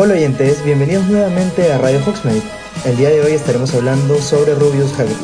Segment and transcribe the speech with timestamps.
[0.00, 2.40] Hola oyentes, bienvenidos nuevamente a Radio Hogsmeade.
[2.84, 5.16] El día de hoy estaremos hablando sobre Rubius Hagrid.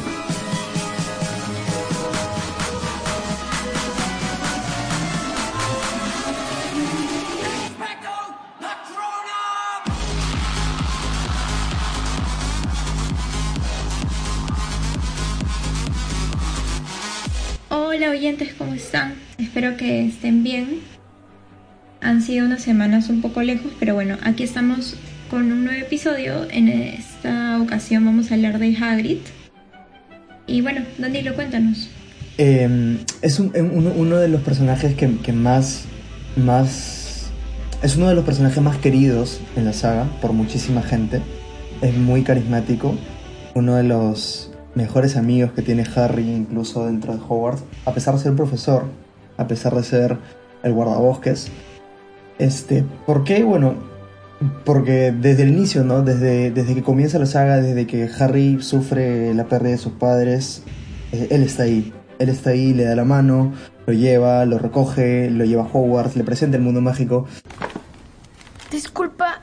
[17.68, 19.14] Hola oyentes, ¿cómo están?
[19.38, 20.93] Espero que estén bien.
[22.04, 24.94] Han sido unas semanas un poco lejos, pero bueno, aquí estamos
[25.30, 26.46] con un nuevo episodio.
[26.50, 29.20] En esta ocasión vamos a hablar de Hagrid.
[30.46, 31.88] Y bueno, Danilo, cuéntanos.
[32.36, 33.52] Eh, es un-
[33.96, 35.84] uno de los personajes que, que más,
[36.36, 37.30] más...
[37.82, 41.22] Es uno de los personajes más queridos en la saga por muchísima gente.
[41.80, 42.94] Es muy carismático.
[43.54, 47.64] Uno de los mejores amigos que tiene Harry incluso dentro de Hogwarts.
[47.86, 48.84] A pesar de ser profesor,
[49.38, 50.18] a pesar de ser
[50.62, 51.48] el guardabosques.
[52.38, 53.42] Este, ¿por qué?
[53.44, 53.74] Bueno,
[54.64, 56.02] porque desde el inicio, ¿no?
[56.02, 60.62] Desde, desde que comienza la saga, desde que Harry sufre la pérdida de sus padres,
[61.12, 61.92] eh, él está ahí.
[62.18, 63.52] Él está ahí, le da la mano,
[63.86, 67.26] lo lleva, lo recoge, lo lleva a Hogwarts, le presenta el mundo mágico.
[68.70, 69.40] Disculpa.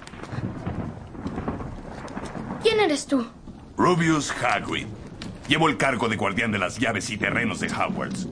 [2.64, 3.26] ¿Quién eres tú?
[3.78, 4.88] Rubius Hagrid.
[5.48, 8.28] Llevo el cargo de guardián de las llaves y terrenos de Hogwarts.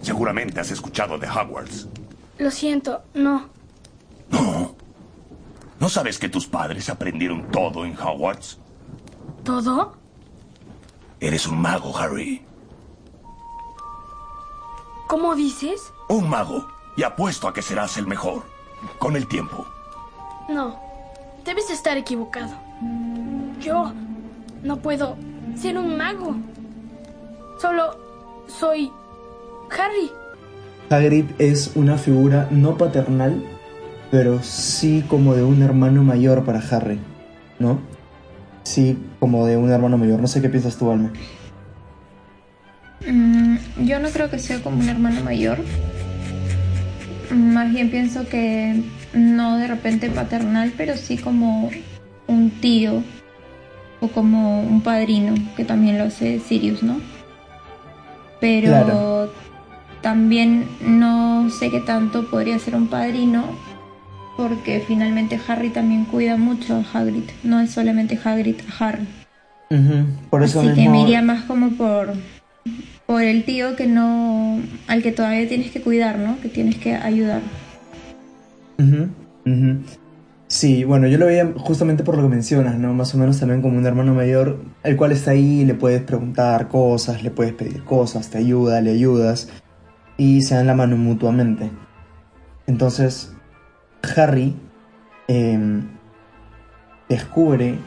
[0.00, 1.88] Seguramente has escuchado de Hogwarts.
[2.38, 3.48] Lo siento, no.
[4.30, 4.74] No.
[5.80, 8.58] ¿No sabes que tus padres aprendieron todo en Hogwarts?
[9.44, 9.96] ¿Todo?
[11.20, 12.44] Eres un mago, Harry.
[15.08, 15.92] ¿Cómo dices?
[16.08, 16.68] Un mago.
[16.96, 18.42] Y apuesto a que serás el mejor.
[18.98, 19.66] Con el tiempo.
[20.48, 20.78] No.
[21.44, 22.54] Debes estar equivocado.
[23.60, 23.92] Yo
[24.62, 25.16] no puedo
[25.56, 26.36] ser un mago.
[27.60, 27.96] Solo
[28.46, 28.92] soy
[29.70, 30.10] Harry.
[30.90, 33.44] Hagrid es una figura no paternal,
[34.10, 36.98] pero sí como de un hermano mayor para Harry,
[37.58, 37.78] ¿no?
[38.64, 40.20] Sí, como de un hermano mayor.
[40.20, 41.10] No sé qué piensas tú, Alma.
[43.06, 45.58] Mm, yo no creo que sea como un hermano mayor.
[47.34, 51.70] Más bien pienso que no de repente paternal, pero sí como
[52.26, 53.02] un tío
[54.00, 57.00] o como un padrino, que también lo hace Sirius, ¿no?
[58.40, 59.32] Pero Claro.
[60.02, 63.44] también no sé qué tanto podría ser un padrino,
[64.38, 67.24] porque finalmente Harry también cuida mucho a Hagrid.
[67.42, 69.04] No es solamente Hagrid, Harry.
[69.68, 72.12] Ujú, Por eso Así que me iría más como por,
[73.04, 76.40] por el tío que no, al que todavía tienes que cuidar, ¿no?
[76.40, 77.42] Que tienes que ayudar.
[80.46, 82.94] Sí, bueno, yo lo veía justamente por lo que mencionas, ¿no?
[82.94, 86.68] Más o menos también como un hermano mayor, el cual está ahí, le puedes preguntar
[86.68, 89.48] cosas, le puedes pedir cosas, te ayuda, le ayudas,
[90.16, 91.72] y se dan la mano mutuamente.
[92.68, 93.32] Entonces,
[94.02, 94.54] Harry
[95.28, 95.88] em,
[97.08, 97.78] descubre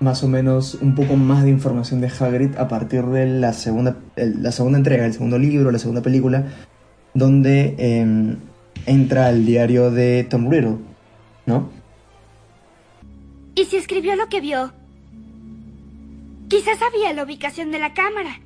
[0.00, 3.96] más o menos un poco más de información de Hagrid a partir de la segunda,
[4.16, 6.44] la segunda entrega, el segundo libro, la segunda película,
[7.14, 8.36] donde em,
[8.84, 10.76] entra al diario de Tom Riddle,
[11.46, 11.70] ¿no?
[13.54, 14.72] ¿Y si escribió lo que vio?
[16.48, 18.40] Quizás sabía la ubicación de la cámara.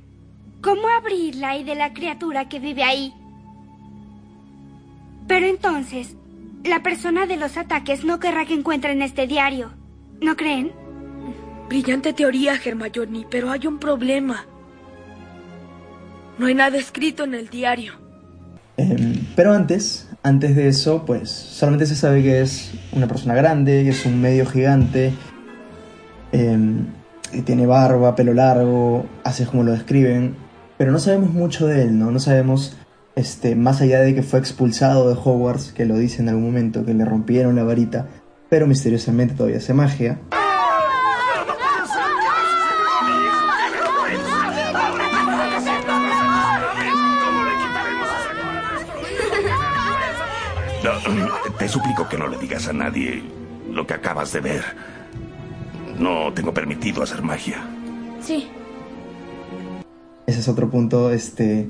[0.61, 3.13] ¿Cómo abrirla y de la criatura que vive ahí?
[5.27, 6.15] Pero entonces,
[6.63, 9.71] la persona de los ataques no querrá que encuentren este diario.
[10.21, 10.71] ¿No creen?
[11.67, 14.45] Brillante teoría, Hermione, pero hay un problema.
[16.37, 17.93] No hay nada escrito en el diario.
[18.77, 23.83] Em, pero antes, antes de eso, pues solamente se sabe que es una persona grande,
[23.83, 25.13] que es un medio gigante,
[26.31, 26.87] em,
[27.31, 30.35] que tiene barba, pelo largo, así es como lo describen,
[30.77, 32.11] pero no sabemos mucho de él, ¿no?
[32.11, 32.77] No sabemos,
[33.15, 36.85] este, más allá de que fue expulsado de Hogwarts, que lo dice en algún momento,
[36.85, 38.07] que le rompieron la varita,
[38.49, 40.19] pero misteriosamente todavía hace magia.
[50.83, 53.23] No, te suplico que no le digas a nadie
[53.69, 54.63] lo que acabas de ver.
[55.99, 57.63] No tengo permitido hacer magia.
[58.21, 58.49] Sí.
[60.25, 61.69] Ese es otro punto, este,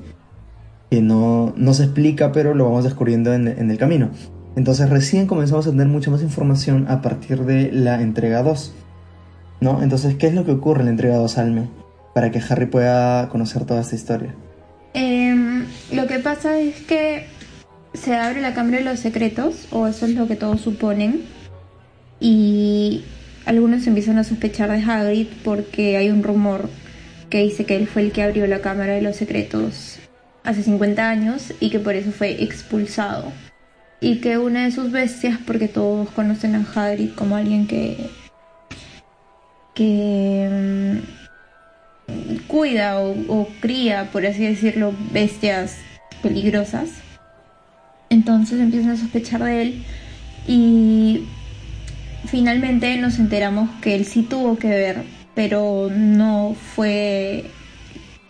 [0.91, 4.11] que no, no se explica, pero lo vamos descubriendo en, en el camino.
[4.57, 8.73] Entonces recién comenzamos a tener mucha más información a partir de la entrega 2.
[9.61, 9.81] ¿No?
[9.81, 11.69] Entonces, ¿qué es lo que ocurre en la entrega 2, Alme?
[12.13, 14.35] Para que Harry pueda conocer toda esta historia.
[14.93, 17.27] Em, lo que pasa es que
[17.93, 21.21] se abre la Cámara de los Secretos, o eso es lo que todos suponen,
[22.19, 23.05] y
[23.45, 26.69] algunos empiezan a sospechar de Hagrid porque hay un rumor
[27.29, 30.01] que dice que él fue el que abrió la Cámara de los Secretos
[30.43, 33.31] hace 50 años y que por eso fue expulsado
[34.01, 38.09] y que una de sus bestias, porque todos conocen a Hagrid como alguien que
[39.75, 40.99] que
[42.07, 45.77] mm, cuida o, o cría, por así decirlo, bestias
[46.21, 46.89] peligrosas.
[48.09, 49.83] Entonces empiezan a sospechar de él
[50.47, 51.23] y
[52.25, 55.03] finalmente nos enteramos que él sí tuvo que ver,
[55.35, 57.45] pero no fue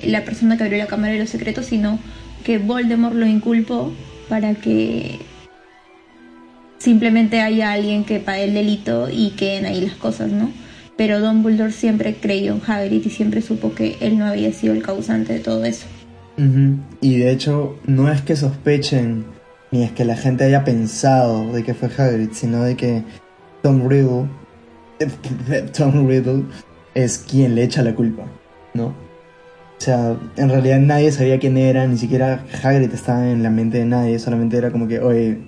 [0.05, 1.99] la persona que abrió la cámara de los secretos, sino
[2.43, 3.91] que Voldemort lo inculpó
[4.29, 5.19] para que
[6.77, 10.51] simplemente haya alguien que pague el delito y queden ahí las cosas, ¿no?
[10.97, 14.83] Pero Dumbledore siempre creyó en Hagrid y siempre supo que él no había sido el
[14.83, 15.85] causante de todo eso.
[17.01, 19.25] Y de hecho, no es que sospechen,
[19.69, 23.03] ni es que la gente haya pensado de que fue Hagrid, sino de que
[23.61, 24.27] Tom Riddle
[26.95, 28.23] es quien le echa la culpa,
[28.73, 28.95] ¿no?
[29.81, 33.79] O sea, en realidad nadie sabía quién era, ni siquiera Hagrid estaba en la mente
[33.79, 35.39] de nadie, solamente era como que, oye,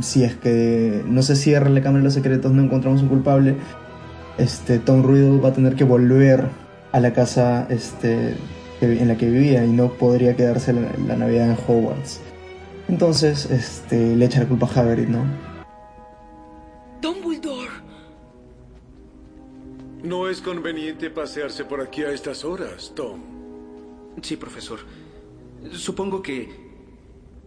[0.00, 3.56] si es que no se cierra la Cámara de los Secretos, no encontramos un culpable,
[4.38, 6.46] este, Tom Riddle va a tener que volver
[6.92, 8.34] a la casa este,
[8.80, 12.18] en la que vivía y no podría quedarse la, la Navidad en Hogwarts.
[12.88, 15.51] Entonces, este, le echa la culpa a Hagrid, ¿no?
[20.02, 23.20] No es conveniente pasearse por aquí a estas horas, Tom.
[24.20, 24.80] Sí, profesor.
[25.70, 26.48] Supongo que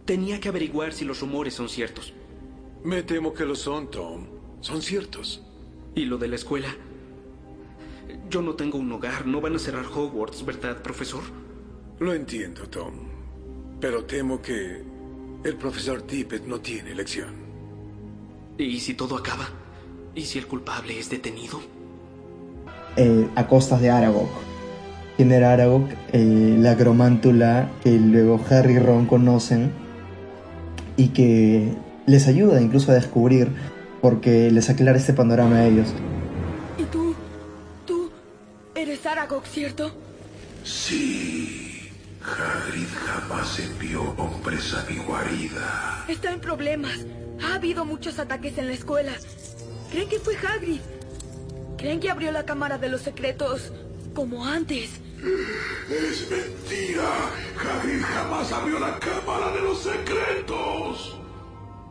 [0.06, 2.14] tenía que averiguar si los rumores son ciertos.
[2.82, 4.26] Me temo que lo son, Tom.
[4.60, 5.42] Son ciertos.
[5.94, 6.74] ¿Y lo de la escuela?
[8.30, 11.22] Yo no tengo un hogar, no van a cerrar Hogwarts, ¿verdad, profesor?
[11.98, 12.94] Lo entiendo, Tom.
[13.80, 14.82] Pero temo que
[15.44, 17.34] el profesor Tippett no tiene elección.
[18.56, 19.46] ¿Y si todo acaba?
[20.14, 21.75] ¿Y si el culpable es detenido?
[22.96, 24.28] Eh, a costas de Aragog.
[25.16, 25.86] ¿Quién era Aragog?
[26.12, 29.70] Eh, la agromántula que luego Harry y Ron conocen
[30.96, 31.74] y que
[32.06, 33.50] les ayuda incluso a descubrir
[34.00, 35.88] porque les aclara este panorama a ellos.
[36.78, 37.14] ¿Y tú?
[37.86, 38.10] ¿Tú
[38.74, 39.92] eres Aragog, cierto?
[40.64, 41.90] Sí,
[42.22, 46.04] Hagrid jamás envió hombres a mi guarida.
[46.08, 47.04] Está en problemas.
[47.42, 49.12] Ha habido muchos ataques en la escuela.
[49.90, 50.80] ¿Creen que fue Hagrid?
[51.76, 53.72] ¿Creen que abrió la cámara de los secretos
[54.14, 54.90] como antes?
[55.90, 57.30] Es mentira.
[57.58, 61.18] Hagrid jamás abrió la cámara de los secretos.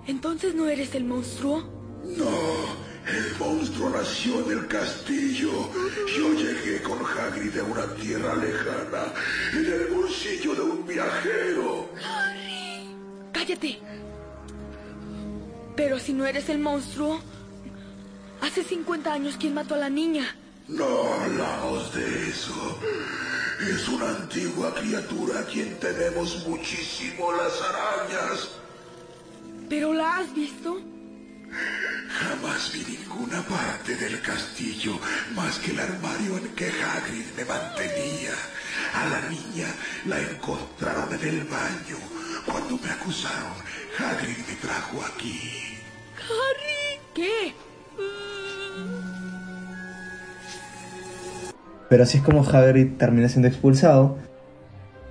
[0.08, 1.64] ¿Entonces no eres el monstruo?
[2.04, 2.30] No,
[3.08, 5.52] el monstruo nació en el castillo.
[6.18, 9.14] Yo llegué con Hagrid de una tierra lejana,
[9.54, 11.90] en el bolsillo de un viajero.
[13.32, 13.80] ¡Cállate!
[15.76, 17.20] Pero si no eres el monstruo,
[18.42, 20.36] hace 50 años quién mató a la niña.
[20.68, 22.80] No hablamos de eso.
[23.70, 28.50] Es una antigua criatura a quien tememos muchísimo las arañas.
[29.70, 30.82] ¿Pero la has visto?
[32.10, 35.00] Jamás vi ninguna parte del castillo
[35.36, 38.34] más que el armario en que Hagrid me mantenía.
[38.94, 39.68] A la niña
[40.06, 41.98] la encontraron en el baño.
[42.46, 43.54] Cuando me acusaron,
[43.98, 45.78] Hagrid me trajo aquí.
[46.18, 47.00] ¡Harry!
[47.14, 47.56] ¿Qué?
[51.90, 54.18] Pero así es como Hagrid termina siendo expulsado.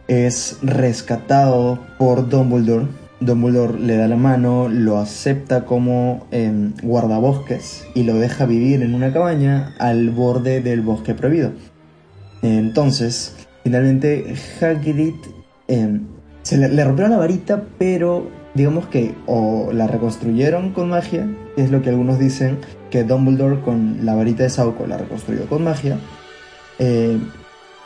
[0.09, 2.87] Es rescatado por Dumbledore.
[3.21, 8.95] Dumbledore le da la mano, lo acepta como em, guardabosques y lo deja vivir en
[8.95, 11.53] una cabaña al borde del bosque prohibido.
[12.43, 15.15] Entonces, finalmente Hagrid
[15.69, 16.03] em,
[16.43, 21.27] se le, rompieron la varita, pero digamos que o la reconstruyeron con magia,
[21.57, 22.59] es lo que algunos dicen,
[22.91, 25.99] que Dumbledore con la varita de Sauco la reconstruyó con magia,
[26.79, 27.19] eh,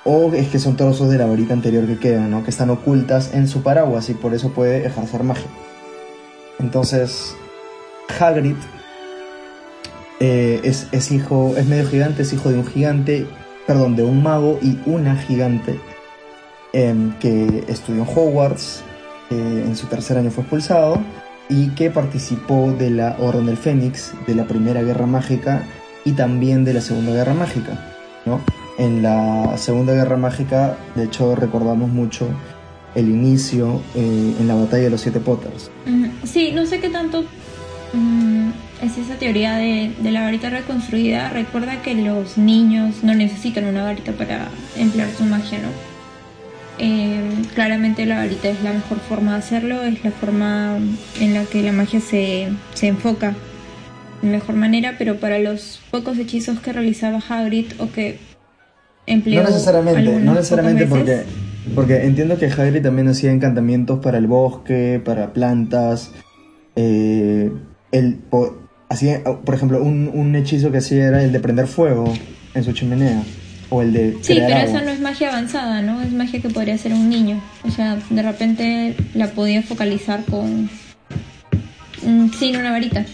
[0.04, 2.44] o es que son trozos de la varita anterior que quedan, ¿no?
[2.44, 5.48] que están ocultas en su paraguas y por eso puede ejercer magia.
[6.58, 7.34] Entonces,
[8.18, 8.56] Hagrid
[10.20, 13.26] eh, es, es hijo, es medio gigante, es hijo de un gigante,
[13.66, 15.78] perdón, de un mago y una gigante
[16.72, 18.82] em, que estudió en Hogwarts,
[19.30, 20.98] eh, en su tercer año fue expulsado
[21.50, 25.62] y que participó de la Orden del Fénix, de la Primera Guerra Mágica
[26.04, 27.78] y también de la Segunda Guerra Mágica,
[28.24, 28.40] ¿no?
[28.78, 32.28] En la Segunda Guerra Mágica, de hecho, recordamos mucho
[32.94, 35.70] el inicio eh, en la batalla de los Siete Potters.
[36.24, 37.24] Sí, no sé qué tanto
[37.92, 38.50] mm,
[38.82, 41.28] es esa teoría de, de la varita reconstruida.
[41.30, 45.68] Recuerda que los niños no necesitan una varita para emplear su magia, ¿no?
[46.80, 47.20] Eh,
[47.54, 50.76] claramente la varita es la mejor forma de hacerlo, es la forma
[51.20, 53.34] en la que la magia se, se enfoca
[54.22, 58.18] de mejor manera, pero para los pocos hechizos que realizaba Hagrid o que
[59.16, 61.22] No necesariamente, no necesariamente porque,
[61.74, 66.12] porque entiendo que Hagrid también hacía encantamientos para el bosque, para plantas,
[66.76, 67.50] eh,
[67.92, 68.18] el,
[68.88, 72.12] hacía, por ejemplo, un, un hechizo que hacía era el de prender fuego
[72.54, 73.22] en su chimenea.
[73.70, 74.70] O el de Sí, crear pero agua.
[74.70, 76.00] esa no es magia avanzada, ¿no?
[76.00, 77.38] Es magia que podría hacer un niño.
[77.64, 80.70] O sea, de repente la podía focalizar con...
[82.38, 83.04] sin una varita.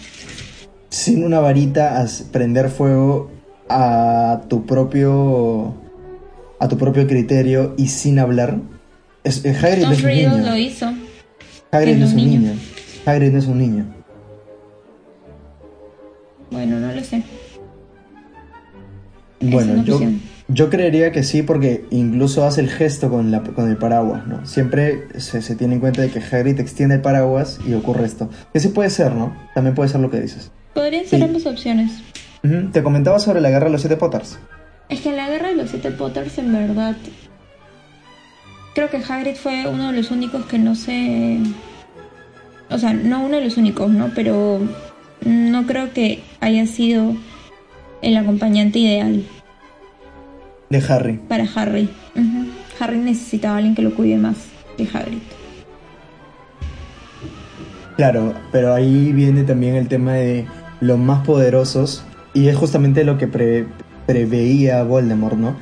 [0.91, 3.33] Sin una varita, prender fuego
[3.69, 5.75] a tu propio
[6.64, 8.56] a tu propio criterio y sin hablar.
[9.23, 10.38] Es, eh, Hagrid no Tom es un niño.
[10.38, 10.92] lo hizo.
[11.71, 12.40] Hagrid no es un niño.
[12.40, 12.52] niño.
[13.04, 13.85] Hagrid no es un niño.
[16.50, 17.23] Bueno, no lo sé.
[19.40, 20.21] Bueno, yo, opción.
[20.49, 24.47] yo creería que sí porque incluso hace el gesto con, la, con el paraguas, ¿no?
[24.47, 28.30] Siempre se, se tiene en cuenta de que Hagrid extiende el paraguas y ocurre esto.
[28.52, 29.37] Que sí puede ser, ¿no?
[29.54, 30.50] También puede ser lo que dices.
[30.73, 31.25] Podrían ser Sí.
[31.25, 31.92] ambas opciones.
[32.73, 34.38] Te comentaba sobre la guerra de los siete Potters.
[34.95, 36.95] Es que en la guerra de los siete Potters, en verdad,
[38.77, 41.39] creo que Hagrid fue uno de los únicos que no se...
[42.71, 44.13] O sea, no uno de los únicos, ¿no?
[44.15, 44.61] Pero
[45.25, 47.17] no creo que haya sido
[48.03, 49.25] el acompañante ideal
[50.71, 51.19] De Harry.
[51.29, 51.89] para Harry.
[52.79, 54.37] Harry necesitaba a alguien que lo cuide más
[54.77, 55.19] que Hagrid.
[57.97, 60.47] Claro, pero ahí viene también el tema de
[60.81, 63.67] los más poderosos y es justamente lo que pre-
[64.07, 65.57] preveía Voldemort, ¿no?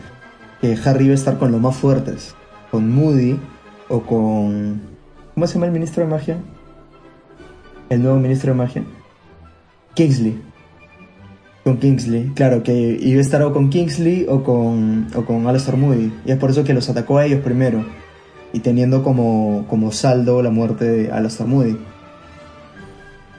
[0.60, 2.34] Que Harry iba a estar con los más fuertes,
[2.70, 3.38] con Moody
[3.88, 4.80] o con...
[5.34, 6.36] ¿Cómo se llama el ministro de magia?
[7.88, 8.84] El nuevo ministro de magia.
[9.94, 10.40] Kingsley.
[11.64, 15.76] Con Kingsley, claro, que iba a estar o con Kingsley o con, o con Alastor
[15.76, 16.12] Moody.
[16.24, 17.84] Y es por eso que los atacó a ellos primero.
[18.52, 21.76] Y teniendo como, como saldo la muerte de Alastor Moody.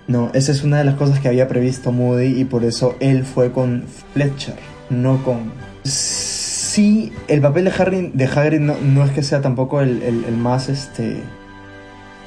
[0.08, 3.24] No, esa es una de las cosas que había previsto Moody y por eso él
[3.24, 4.56] fue con Fletcher,
[5.02, 5.52] no con...
[5.84, 10.36] Sí, el papel de de Hagrid no, no es que sea tampoco el, el- el
[10.38, 11.18] más, este,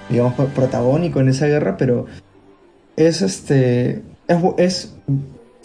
[0.09, 2.07] digamos, pro- protagónico en esa guerra, pero
[2.97, 4.03] es, este,
[4.59, 4.95] es,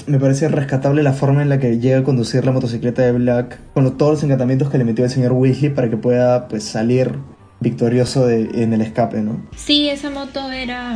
[0.07, 3.59] me parece rescatable la forma en la que llega a conducir la motocicleta de Black
[3.73, 7.11] con todos los encantamientos que le metió el señor Weasley para que pueda, pues, salir
[7.59, 9.45] victorioso en el escape, ¿no?
[9.55, 10.95] Sí, esa moto era,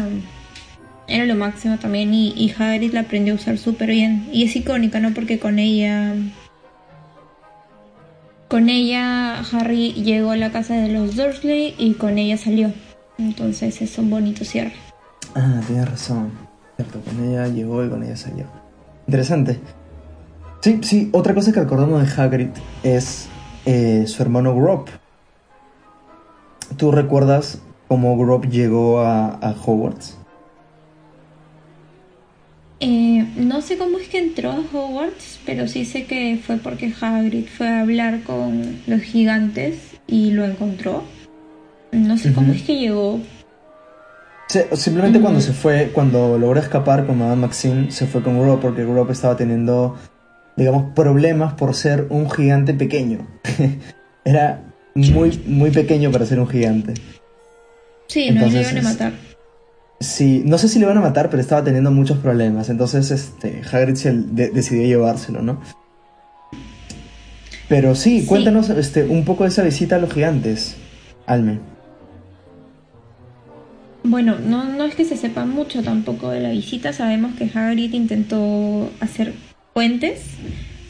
[1.07, 4.27] era lo máximo también y, y Hagrid la aprendió a usar súper bien.
[4.31, 5.13] Y es icónica, ¿no?
[5.13, 6.15] Porque con ella...
[8.47, 12.71] Con ella Harry llegó a la casa de los Dursley y con ella salió.
[13.17, 14.73] Entonces es un bonito cierre.
[15.35, 16.31] Ah, tienes razón.
[16.75, 18.45] Cierto, con ella llegó y con ella salió.
[19.07, 19.59] Interesante.
[20.61, 22.49] Sí, sí, otra cosa que recordamos de Hagrid
[22.83, 23.27] es
[23.65, 24.89] eh, su hermano Grop.
[26.77, 30.17] ¿Tú recuerdas cómo Grop llegó a Hogwarts?
[33.55, 37.45] No sé cómo es que entró a Hogwarts, pero sí sé que fue porque Hagrid
[37.45, 41.03] fue a hablar con los gigantes y lo encontró.
[41.93, 43.21] No sé cómo es que llegó.
[44.73, 48.83] Simplemente cuando se fue, cuando logró escapar con Madame Maxine, se fue con Grop porque
[48.83, 49.95] Grop estaba teniendo,
[50.57, 53.25] digamos, problemas por ser un gigante pequeño.
[54.25, 56.93] Era muy, muy pequeño para ser un gigante.
[58.07, 59.13] Sí, Entonces, iban a matar.
[59.99, 62.69] Sí, no sé si le van a matar, pero estaba teniendo muchos problemas.
[62.69, 65.61] Entonces, este, Hagrid se de- decidió llevárselo, ¿no?
[67.69, 68.27] Pero sí, Sí.
[68.27, 70.75] cuéntanos este, un poco de esa visita a los gigantes,
[71.25, 71.59] Alme.
[74.03, 76.93] Bueno, no, no es que se sepa mucho tampoco de la visita.
[76.93, 79.33] Sabemos que Hagrid intentó hacer
[79.73, 80.21] puentes,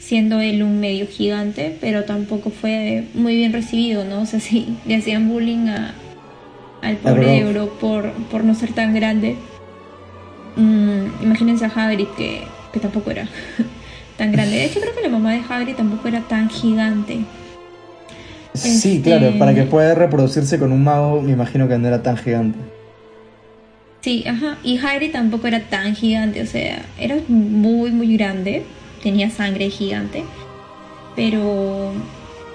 [0.00, 4.20] siendo él un medio gigante, pero tampoco fue muy bien recibido, ¿no?
[4.22, 5.94] O sea, sí, le hacían bullying a,
[6.82, 7.38] al pobre.
[7.38, 9.36] Euro por, por no ser tan grande.
[10.56, 12.42] Mm, imagínense a Hagrid que,
[12.72, 13.28] que tampoco era
[14.16, 14.56] tan grande.
[14.56, 17.20] De hecho, creo que la mamá de Hagrid tampoco era tan gigante.
[18.54, 22.02] Sí, Este- claro, para que pueda reproducirse con un mago, me imagino que no era
[22.02, 22.58] tan gigante.
[24.00, 24.56] Sí, ajá.
[24.62, 28.62] Y Hagrid tampoco era tan gigante, o sea, era muy, muy grande.
[29.02, 30.24] Tenía sangre gigante.
[31.14, 31.92] Pero.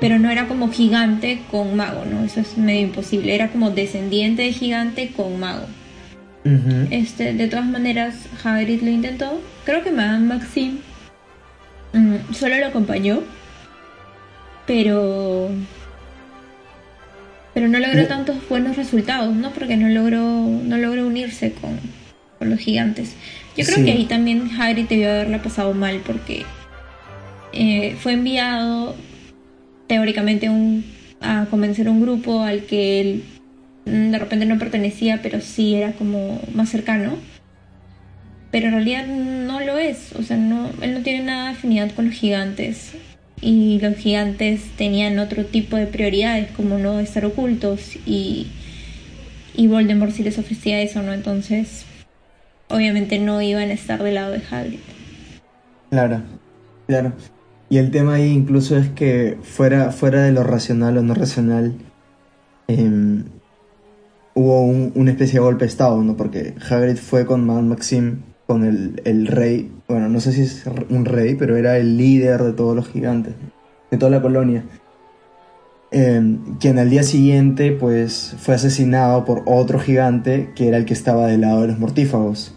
[0.01, 2.24] Pero no era como gigante con mago, ¿no?
[2.25, 3.34] Eso es medio imposible.
[3.36, 5.67] Era como descendiente de gigante con mago.
[6.89, 9.39] Este, de todas maneras, Hagrid lo intentó.
[9.63, 10.79] Creo que Madame Maxime
[11.93, 13.22] mm, solo lo acompañó.
[14.65, 15.50] Pero.
[17.53, 19.51] Pero no logró tantos buenos resultados, ¿no?
[19.51, 21.79] Porque no logró, no logró unirse con,
[22.39, 23.13] con los gigantes.
[23.58, 23.86] Yo creo Sí.
[23.86, 26.46] que ahí también Hagrid debió haberla pasado mal porque
[27.53, 28.96] eh, fue enviado
[29.91, 30.86] teóricamente un,
[31.19, 33.24] a convencer un grupo al que él
[33.86, 37.17] mm, de repente no pertenecía, pero sí era como más cercano.
[38.51, 41.91] Pero en realidad no lo es, o sea, no, él no tiene nada de afinidad
[41.91, 42.93] con los gigantes.
[43.41, 48.48] Y los gigantes tenían otro tipo de prioridades, como no estar ocultos, y,
[49.57, 51.12] y Voldemort sí les ofrecía eso, ¿no?
[51.12, 51.86] Entonces,
[52.69, 54.79] obviamente no iban a estar del lado de Hagrid.
[55.89, 56.21] Claro,
[56.88, 57.12] claro.
[57.72, 61.74] Y el tema ahí incluso es que fuera, fuera de lo racional o no racional,
[62.68, 63.24] em,
[64.34, 66.18] hubo un, una especie de golpe de estado, ¿no?
[66.18, 70.66] Porque Hagrid fue con Mad Maxim, con el, el rey, bueno, no sé si es
[70.90, 73.36] un rey, pero era el líder de todos los gigantes,
[73.90, 74.66] de toda la colonia.
[75.92, 80.94] em, quien al día siguiente pues fue asesinado por otro gigante que era el que
[80.94, 82.54] estaba del lado de los mortífagos.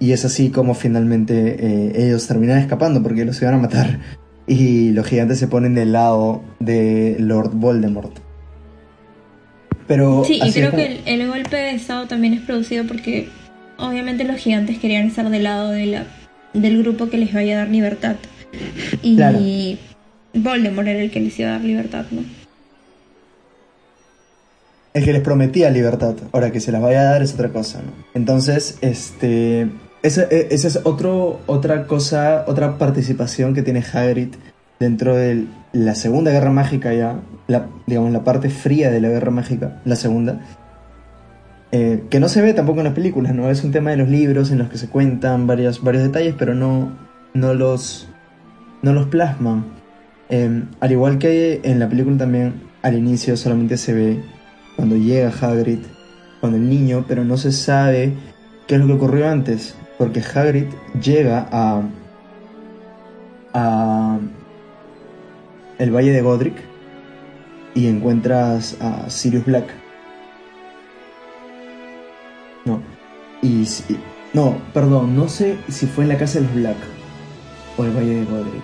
[0.00, 3.98] Y es así como finalmente eh, ellos terminan escapando porque los iban a matar.
[4.46, 8.18] Y los gigantes se ponen del lado de Lord Voldemort.
[9.86, 13.28] Pero Sí, y creo como- que el, el golpe de estado también es producido porque
[13.78, 16.06] obviamente los gigantes querían estar del lado de la,
[16.54, 18.16] del grupo que les vaya a dar libertad.
[19.02, 19.38] Y Claro.
[20.34, 22.22] Voldemort era el que les iba a dar libertad, ¿no?
[24.92, 26.14] el que les prometía libertad.
[26.32, 27.92] Ahora que se las vaya a dar es otra cosa, ¿no?
[28.14, 29.68] Entonces, este.
[30.02, 34.34] Esa, e- esa es otro, otra cosa, otra participación que tiene Hagrid
[34.78, 39.30] dentro de la Segunda Guerra Mágica ya, la, digamos, la parte fría de la Guerra
[39.30, 40.40] Mágica, la segunda,
[41.72, 43.50] eh, que no se ve tampoco en las películas, ¿no?
[43.50, 46.54] Es un tema de los libros en los que se cuentan varios, varios detalles, pero
[46.54, 46.96] no,
[47.34, 48.08] no, los,
[48.82, 49.66] no los plasman.
[50.30, 54.20] Eh, al igual que en la película también, al inicio solamente se ve
[54.76, 55.80] cuando llega Hagrid,
[56.40, 58.14] cuando el niño, pero no se sabe
[58.66, 60.64] qué es lo que ocurrió antes, porque Hagrid
[61.02, 61.82] llega a
[63.52, 64.18] a
[65.78, 66.54] el Valle de Godric
[67.74, 69.66] y encuentras a Sirius Black.
[72.64, 72.80] No.
[73.42, 73.98] Y si-
[74.32, 76.76] no, perdón, no sé si fue en la casa de los Black
[77.76, 78.62] o el Valle de Godric.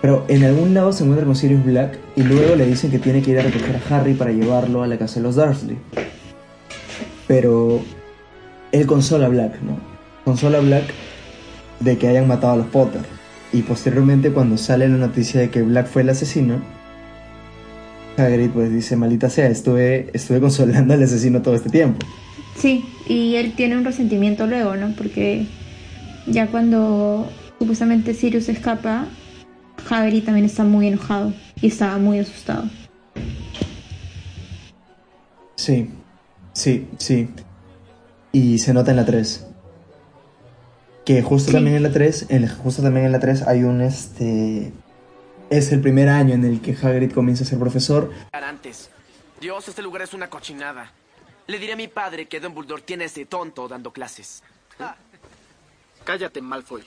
[0.00, 3.20] Pero en algún lado se encuentra con Sirius Black y luego le dicen que tiene
[3.20, 5.76] que ir a recoger a Harry para llevarlo a la casa de los Dursley.
[7.26, 7.80] Pero
[8.70, 9.97] él consola a Black, ¿no?
[10.28, 10.84] Consola a Black
[11.80, 13.00] de que hayan matado a los Potter.
[13.50, 16.60] Y posteriormente cuando sale la noticia de que Black fue el asesino,
[18.18, 22.04] Hagrid pues dice, maldita sea, estuve, estuve consolando al asesino todo este tiempo.
[22.58, 24.92] Sí, y él tiene un resentimiento luego, ¿no?
[24.98, 25.46] Porque
[26.26, 27.26] ya cuando
[27.58, 29.06] supuestamente Sirius escapa,
[29.88, 32.64] Hagrid también está muy enojado y estaba muy asustado.
[35.56, 35.88] Sí,
[36.52, 37.30] sí, sí.
[38.30, 39.46] Y se nota en la 3.
[41.08, 41.54] Que justo Sí.
[41.54, 44.70] también en la 3, en, justo también en la 3 hay un este
[45.48, 48.10] es el primer año en el que Hagrid comienza a ser profesor.
[48.30, 48.90] Antes.
[49.40, 50.92] Dios, este lugar es una cochinada.
[51.46, 54.42] Le diré a mi padre que Dumbledore tiene ese tonto dando clases.
[56.04, 56.82] Cállate, Malfoy.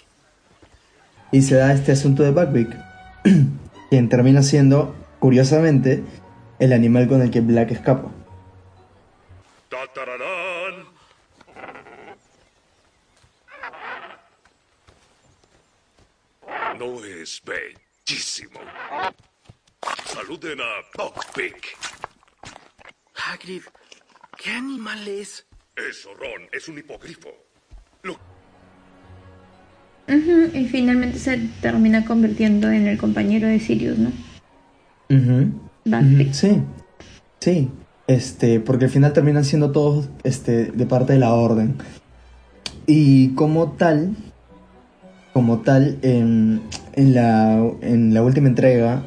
[1.32, 2.78] Y se da este asunto de Buckbeak,
[3.90, 6.04] quien termina siendo, curiosamente,
[6.60, 8.12] el animal con el que Black escapa.
[16.82, 18.60] No es bellísimo.
[20.04, 21.78] Saluden a Buckbeak.
[23.14, 23.62] Hagrid,
[24.36, 25.46] ¿qué animal es?
[25.76, 27.30] Eso, Ron, es un hipogrifo.
[28.02, 28.18] Lo
[30.08, 34.12] y finalmente se termina convirtiendo en el compañero de Sirius, ¿no?
[35.86, 36.30] Buckbeak.
[36.30, 36.64] Ujú, Sí,
[37.40, 37.70] sí.
[38.08, 41.76] Este, porque al final terminan siendo todos este, de parte de la orden.
[42.88, 44.16] Y como tal,
[45.34, 46.62] como tal, en,
[46.96, 49.04] la última entrega,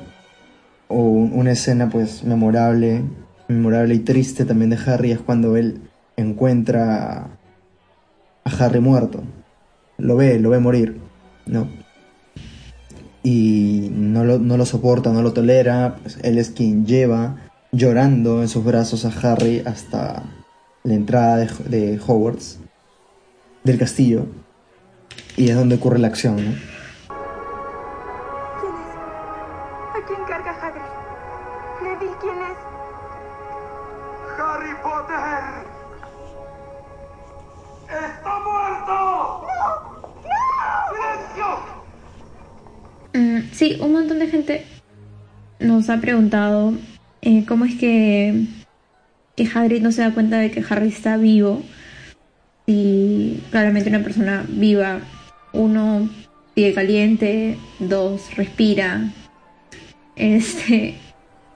[0.88, 3.02] o una escena pues memorable,
[3.48, 5.80] memorable y triste también de Harry es cuando él
[6.16, 7.28] encuentra
[8.44, 9.22] a Harry muerto.
[9.98, 10.98] Lo ve, lo ve morir,
[11.46, 11.68] ¿no?
[13.24, 17.36] y no lo, no lo soporta, no lo tolera, pues él es quien lleva
[17.72, 20.22] llorando en sus brazos a Harry hasta
[20.84, 22.58] la entrada de, de Hogwarts,
[23.64, 24.26] del castillo,
[25.36, 26.52] y es donde ocurre la acción, ¿no?
[28.60, 28.94] ¿Quién es?
[29.94, 30.82] ¿A quién carga Hagrid?
[31.82, 32.58] Neville, ¿quién es?
[34.38, 35.44] ¡Harry Potter!
[37.88, 39.46] ¡Está muerto!
[40.90, 41.48] ¡Silencio!
[43.14, 44.66] Mm, sí, un montón de gente
[45.58, 46.74] nos ha preguntado
[47.22, 48.46] eh, cómo es que,
[49.36, 51.62] que Hagrid no se da cuenta de que Harry está vivo.
[52.66, 55.00] Y claramente una persona viva,
[55.54, 56.08] uno
[56.54, 59.10] sigue caliente, dos respira.
[60.16, 60.94] Este,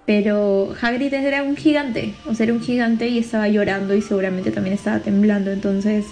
[0.06, 4.50] pero Hagrid era un gigante, o sea, era un gigante y estaba llorando y seguramente
[4.50, 6.06] también estaba temblando, entonces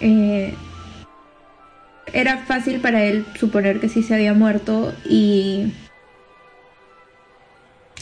[0.00, 0.54] eh,
[2.12, 5.72] era fácil para él suponer que sí se había muerto y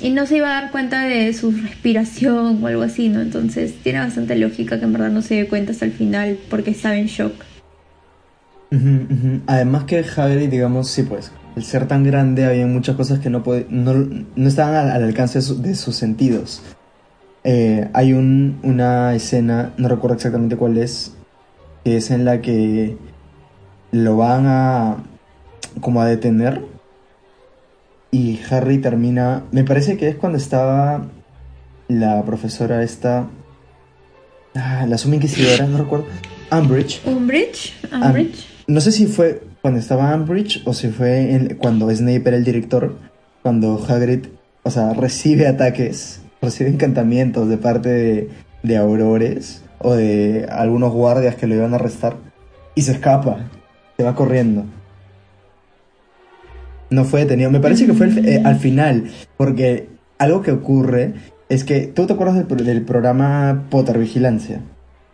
[0.01, 3.21] y no se iba a dar cuenta de su respiración o algo así, ¿no?
[3.23, 6.71] Entonces tiene bastante lógica que en verdad no se dé cuenta hasta el final porque
[6.71, 7.33] estaba en shock.
[9.47, 13.43] Además que Hagrid, digamos, sí pues, el ser tan grande había muchas cosas que no,
[13.71, 16.63] no, no estaban al, al alcance de, su- de sus sentidos.
[17.45, 21.15] Eh, hay un, una escena, no recuerdo exactamente cuál es,
[21.85, 22.97] que es en la que
[23.93, 24.97] lo van a
[25.81, 26.63] como a detener
[28.11, 31.07] y Harry termina, me parece que es cuando estaba
[31.89, 33.27] la profesora esta,
[34.55, 36.07] ah, la suma inquisidora, no recuerdo,
[36.51, 37.03] Umbridge.
[37.07, 38.47] Umbridge, Umbridge.
[38.67, 42.45] No sé si fue cuando estaba Umbridge o si fue en- cuando Snape era el
[42.45, 42.97] director,
[43.43, 44.27] cuando Hagrid,
[44.63, 48.31] o sea, recibe ataques, recibe encantamientos de parte de,
[48.63, 52.17] de aurores o de algunos guardias que lo iban a arrestar
[52.75, 53.49] y se escapa,
[53.97, 54.65] se va corriendo.
[56.91, 61.15] No fue detenido, me parece que fue el- eh, al final, porque algo que ocurre
[61.49, 64.61] es que, ¿tú te acuerdas del, del programa Potter Vigilancia?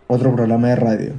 [0.06, 1.12] Otro programa de radio.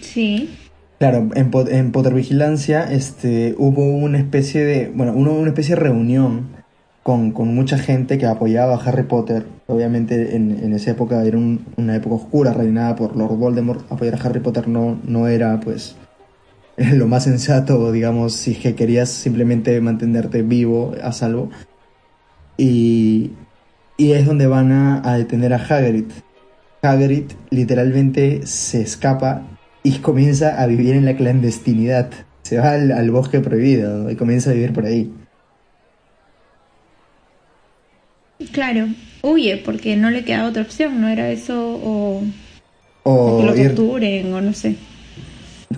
[0.00, 0.50] Sí.
[0.98, 6.56] Claro, en, en Potter Vigilancia este, hubo una especie de, bueno, una especie de reunión
[7.02, 9.46] con, mucha gente que apoyaba a Harry Potter.
[9.66, 13.92] Obviamente en, esa época era un- una época oscura, reinada por Lord Voldemort.
[13.92, 15.96] Apoyar a Harry Potter no, no era, pues,
[16.76, 21.50] lo más sensato, digamos, si es que querías simplemente mantenerte vivo, a salvo.
[22.56, 23.32] Y,
[23.98, 26.06] es donde van a detener a Hagrid.
[26.82, 29.55] Hagrid literalmente se escapa
[29.86, 32.10] y comienza a vivir en la clandestinidad.
[32.42, 35.12] Se va al, al bosque prohibido y comienza a vivir por ahí.
[38.52, 38.88] Claro,
[39.22, 42.22] huye porque no le queda otra opción, no era eso o,
[43.04, 44.76] o O que lo ir, torturen o no sé.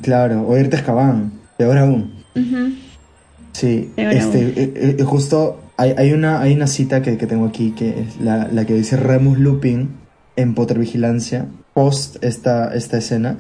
[0.02, 2.12] claro, o irte a Azkaban, peor aún.
[2.34, 2.72] Ujú.
[3.52, 4.52] Sí, Peor este, aún.
[4.56, 8.20] eh, eh, justo hay, hay, una, hay una cita que, que tengo aquí que es
[8.20, 9.90] la, la que dice Remus Lupin
[10.36, 13.38] en Potter Vigilancia, post esta, esta escena,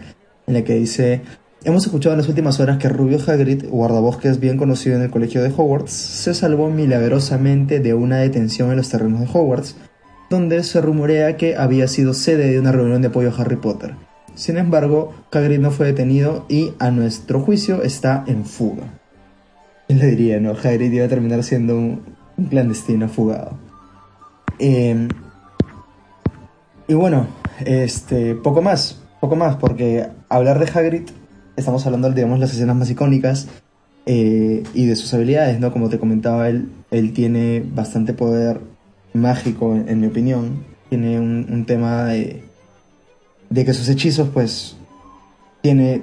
[0.48, 1.20] en la que dice,
[1.62, 5.42] hemos escuchado en las últimas horas que Rubio Hagrid, guardabosques bien conocido en el colegio
[5.42, 9.76] de Hogwarts, se salvó milagrosamente de una detención en los terrenos de Hogwarts,
[10.30, 13.94] donde se rumorea que había sido sede de una reunión de apoyo a Harry Potter.
[14.34, 18.84] Sin embargo, Hagrid no fue detenido y, a nuestro juicio, está en fuga.
[19.86, 20.52] ¿Quién le diría, no?
[20.52, 22.02] Hagrid iba a terminar siendo un,
[22.36, 23.58] un clandestino fugado.
[24.58, 25.08] Eh,
[26.86, 27.26] y bueno,
[27.64, 31.08] este, poco más, poco más, porque hablar de Hagrid,
[31.56, 33.48] estamos hablando de, digamos, las escenas más icónicas
[34.06, 35.72] eh, y de sus habilidades, ¿no?
[35.72, 38.60] Como te comentaba, él, él tiene bastante poder
[39.12, 40.64] mágico, en, mi opinión.
[40.88, 42.42] Tiene un, un tema de,
[43.50, 44.76] de que sus hechizos, pues,
[45.60, 46.02] tiene...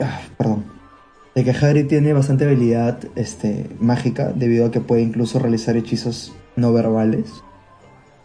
[0.00, 0.64] ah, perdón.
[1.34, 6.32] De que Hagrid tiene bastante habilidad este, mágica, debido a que puede incluso realizar hechizos
[6.56, 7.30] no verbales.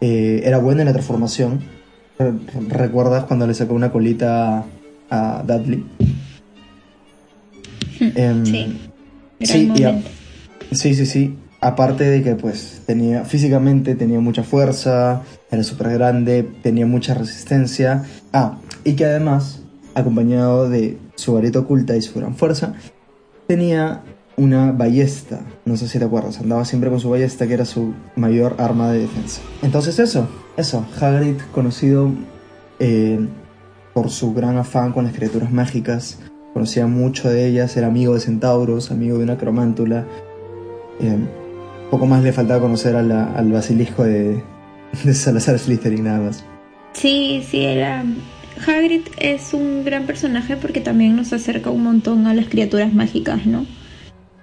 [0.01, 1.74] Eh, era bueno en la transformación.
[2.17, 2.33] Re-
[2.69, 4.63] ¿Recuerdas cuando le sacó una colita
[5.09, 5.85] a Dudley?
[7.99, 8.77] Em, Sí.
[9.41, 10.09] Sí, y a- momento.
[10.71, 11.35] sí, sí, sí.
[11.61, 18.03] Aparte de que pues tenía físicamente tenía mucha fuerza, era súper grande, tenía mucha resistencia.
[18.31, 19.61] Ah, y que además,
[19.93, 22.73] acompañado de su varita oculta y su gran fuerza,
[23.47, 24.03] tenía
[24.37, 25.41] una ballesta.
[25.65, 28.91] No sé si te acuerdas, andaba siempre con su ballesta que era su mayor arma
[28.91, 29.41] de defensa.
[29.61, 32.11] Entonces eso, eso, Hagrid conocido
[32.79, 33.19] eh,
[33.93, 36.19] por su gran afán con las criaturas mágicas,
[36.53, 40.05] conocía mucho de ellas, era amigo de centauros, amigo de una cromántula.
[40.99, 41.17] Eh,
[41.91, 44.43] poco más le faltaba conocer a la- al basilisco de,
[45.03, 46.43] de Salazar Slytherin nada más.
[46.93, 48.03] Sí, sí, era...
[48.65, 53.45] Hagrid es un gran personaje porque también nos acerca un montón a las criaturas mágicas,
[53.45, 53.65] ¿no?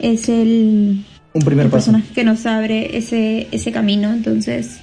[0.03, 1.87] Es el, Un primer el paso.
[1.87, 4.81] personaje que nos abre ese, ese camino, entonces...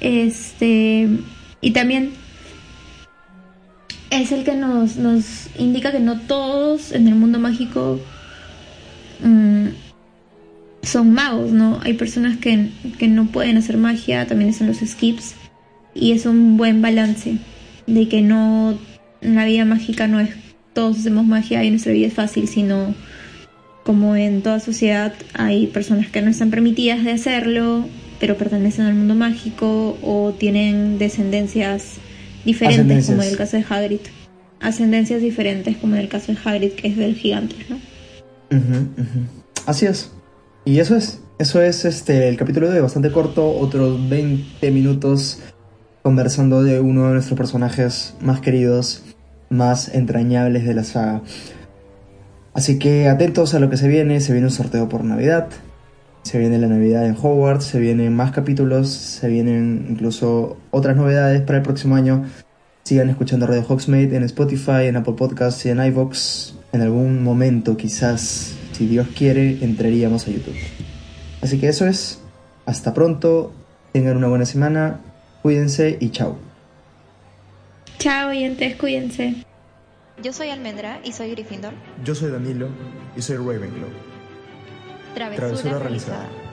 [0.00, 1.08] Este...
[1.60, 2.10] Y también
[4.10, 8.00] es el que nos, nos indica que no todos en el mundo mágico
[9.22, 9.68] mm,
[10.82, 11.80] son magos, ¿no?
[11.82, 15.34] Hay personas que, que no pueden hacer magia, también son los skips,
[15.94, 17.38] y es un buen balance
[17.86, 18.78] de que no,
[19.20, 20.30] la vida mágica no es
[20.74, 22.94] todos hacemos magia y nuestra vida es fácil, sino
[23.84, 27.86] como en toda sociedad hay personas que no están permitidas de hacerlo,
[28.18, 31.96] pero pertenecen al mundo mágico o tienen descendencias
[32.44, 34.00] diferentes, como en el caso de Hagrid.
[34.60, 37.76] Ascendencias diferentes, como en el caso de Hagrid, que es del gigante, ¿no?
[38.56, 38.88] Ujú.
[39.66, 40.10] Así es.
[40.64, 41.20] Y eso es.
[41.36, 45.40] Eso es este el capítulo de bastante corto, otros 20 minutos
[46.02, 49.02] conversando de uno de nuestros personajes más queridos,
[49.50, 51.22] más entrañables de la saga.
[52.54, 55.48] Así que atentos a lo que se viene, se viene un sorteo por Navidad.
[56.22, 61.42] Se viene la Navidad en Hogwarts, se vienen más capítulos, se vienen incluso otras novedades
[61.42, 62.24] para el próximo año.
[62.84, 66.54] Sigan escuchando Radio Hogsmeade en Spotify, en Apple Podcasts y en iVoox.
[66.72, 70.56] En algún momento, quizás, si Dios quiere, entraríamos a YouTube.
[71.42, 72.20] Así que eso es.
[72.66, 73.52] Hasta pronto.
[73.92, 75.00] Tengan una buena semana.
[75.42, 76.38] Cuídense y chao.
[77.98, 79.44] Chao, oyentes, cuídense.
[80.22, 81.72] Yo soy Almendra y soy Gryffindor.
[82.04, 82.68] Yo soy Danilo
[83.16, 83.88] y soy Ravenclaw.
[85.14, 86.18] Travesura, Travesura realizada.
[86.24, 86.43] realizada.